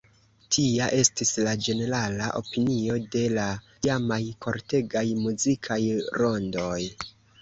Tia 0.55 0.85
estis 0.99 1.33
la 1.47 1.51
ĝenerala 1.65 2.29
opinio 2.39 2.95
de 3.17 3.23
la 3.39 3.45
tiamaj 3.87 4.21
kortegaj 4.47 5.07
muzikaj 5.27 5.79
rondoj. 6.23 6.81